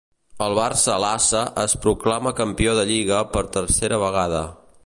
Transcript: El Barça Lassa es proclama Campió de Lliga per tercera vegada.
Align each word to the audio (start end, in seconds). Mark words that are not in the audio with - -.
El 0.45 0.55
Barça 0.59 0.95
Lassa 1.03 1.43
es 1.65 1.77
proclama 1.85 2.35
Campió 2.43 2.75
de 2.81 2.89
Lliga 2.93 3.23
per 3.37 3.49
tercera 3.59 4.05
vegada. 4.09 4.47